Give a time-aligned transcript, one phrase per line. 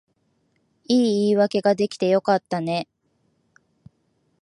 [0.85, 2.87] いい言い訳が出来てよかったね